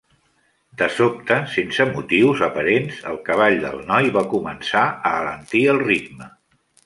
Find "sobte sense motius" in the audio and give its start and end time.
0.99-2.41